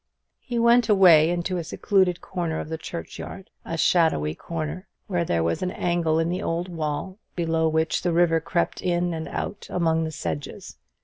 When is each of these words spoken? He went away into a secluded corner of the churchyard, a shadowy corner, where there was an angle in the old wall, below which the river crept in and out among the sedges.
He 0.39 0.57
went 0.57 0.89
away 0.89 1.29
into 1.29 1.57
a 1.57 1.63
secluded 1.63 2.21
corner 2.21 2.59
of 2.59 2.69
the 2.69 2.77
churchyard, 2.79 3.51
a 3.63 3.77
shadowy 3.77 4.33
corner, 4.33 4.87
where 5.05 5.23
there 5.23 5.43
was 5.43 5.61
an 5.61 5.69
angle 5.69 6.17
in 6.17 6.29
the 6.29 6.41
old 6.41 6.69
wall, 6.69 7.19
below 7.35 7.67
which 7.67 8.01
the 8.01 8.11
river 8.11 8.39
crept 8.41 8.81
in 8.81 9.13
and 9.13 9.27
out 9.27 9.67
among 9.69 10.03
the 10.03 10.11
sedges. 10.11 10.77